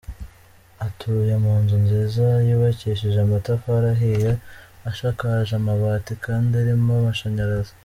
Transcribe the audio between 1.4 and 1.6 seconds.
mu